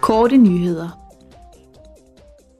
[0.00, 0.88] Korte nyheder.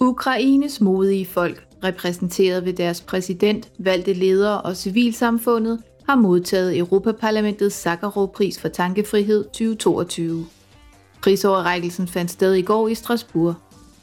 [0.01, 8.61] Ukraines modige folk, repræsenteret ved deres præsident, valgte ledere og civilsamfundet, har modtaget Europaparlamentets Sakharov-pris
[8.61, 10.47] for tankefrihed 2022.
[11.23, 13.54] Prisoverrækkelsen fandt sted i går i Strasbourg.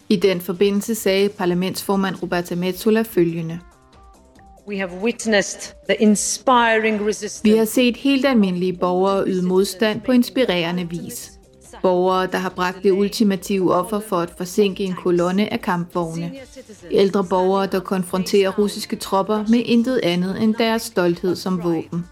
[0.09, 3.59] I den forbindelse sagde parlamentsformand Roberta Metsola følgende.
[4.67, 7.43] We have witnessed the inspiring resistance.
[7.43, 11.36] Vi har set helt almindelige borgere yde modstand på inspirerende vis.
[11.81, 16.31] Borgere, der har bragt det ultimative offer for at forsinke en kolonne af kampvogne.
[16.91, 22.05] Ældre borgere, der konfronterer russiske tropper med intet andet end deres stolthed som våben.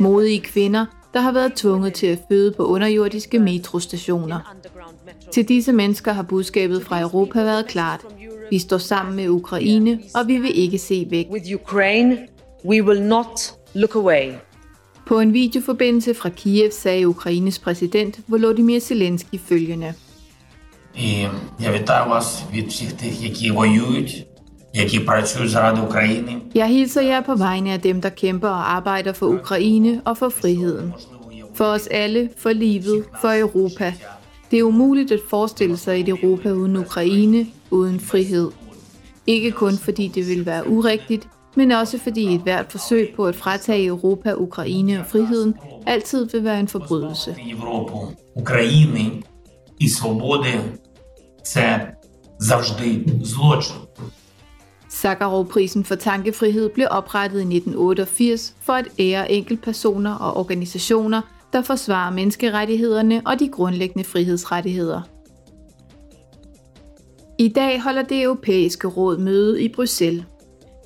[0.00, 4.54] Modige kvinder, der har været tvunget til at føde på underjordiske metrostationer.
[5.32, 8.00] Til disse mennesker har budskabet fra Europa været klart.
[8.50, 11.26] Vi står sammen med Ukraine, og vi vil ikke se væk.
[11.30, 12.18] With Ukraine,
[12.64, 14.32] we will not look away.
[15.07, 19.93] På en videoforbindelse fra Kiev sagde Ukraines præsident Volodymyr Zelensky følgende.
[20.95, 21.27] І
[21.59, 24.25] я вітаю вас від всіх тих, які воюють,
[24.73, 26.37] які працюють заради України.
[26.55, 30.29] Jeg hilser jer på vegne af dem, der kæmper og arbejder for Ukraine og for
[30.29, 30.93] friheden.
[31.55, 33.93] For os alle, for livet, for Europa.
[34.51, 38.51] Det er umuligt at forestille sig et Europa uden Ukraine, uden frihed.
[39.27, 43.35] Ikke kun fordi det vil være urigtigt, men også fordi et hvert forsøg på at
[43.35, 45.55] fratage Europa, Ukraine og friheden
[45.87, 47.35] altid vil være en forbrydelse.
[47.47, 49.23] Європу, України
[49.79, 50.59] і свободи
[51.43, 51.93] це
[52.39, 53.75] завжди злочин.
[54.89, 61.21] Sakharov-prisen for tankefrihed blev oprettet i 1988 for at ære enkeltpersoner og organisationer,
[61.53, 65.01] der forsvarer menneskerettighederne og de grundlæggende frihedsrettigheder.
[67.37, 70.25] I dag holder det europæiske råd møde i Bruxelles.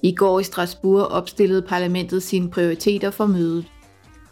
[0.03, 3.65] I går i Strasbourg opstillede parlamentet sine prioriteter for mødet.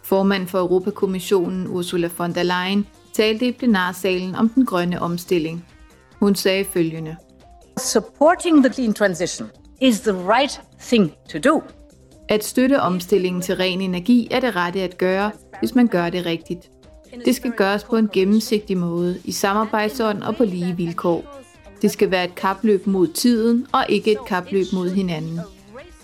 [0.03, 5.65] Formand for Europakommissionen Ursula von der Leyen talte i plenarsalen om den grønne omstilling.
[6.19, 7.15] Hun sagde følgende.
[7.79, 9.49] supporting the clean transition
[9.81, 11.61] is the right thing to do.
[12.29, 16.25] At støtte omstillingen til ren energi er det rette at gøre, hvis man gør det
[16.25, 16.69] rigtigt.
[17.25, 21.41] Det skal gøres på en gennemsigtig måde, i samarbejdsånd og på lige vilkår.
[21.81, 25.39] Det skal være et kapløb mod tiden og ikke et kapløb mod hinanden.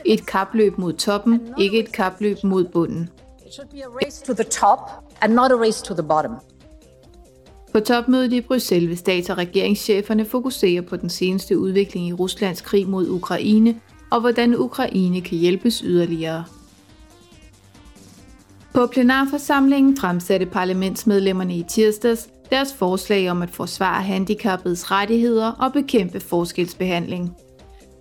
[0.09, 3.09] Et kapløb mod toppen, ikke et kapløb mod bunden.
[3.45, 4.79] It should be a race to the top
[5.21, 6.35] and not a race to the bottom.
[7.73, 12.61] På topmødet i Bruxelles vil stats- og regeringscheferne fokusere på den seneste udvikling i Ruslands
[12.61, 13.81] krig mod Ukraine
[14.11, 16.43] og hvordan Ukraine kan hjælpes yderligere.
[18.73, 26.19] På plenarforsamlingen fremsatte parlamentsmedlemmerne i tirsdags deres forslag om at forsvare handicappedes rettigheder og bekæmpe
[26.19, 27.35] forskelsbehandling.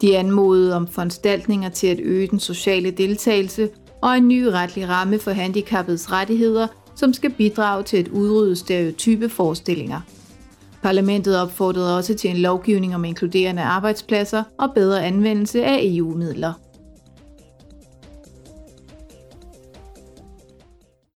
[0.01, 3.69] De anmodede om foranstaltninger til at øge den sociale deltagelse
[4.03, 9.29] og en ny retlig ramme for handicappedes rettigheder, som skal bidrage til at udrydde stereotype
[9.29, 10.01] forestillinger.
[10.83, 16.53] Parlamentet opfordrede også til en lovgivning om inkluderende arbejdspladser og bedre anvendelse af EU-midler.